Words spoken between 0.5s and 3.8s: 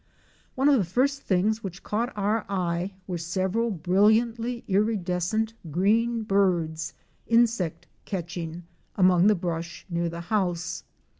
One of the first things which caught our eye were several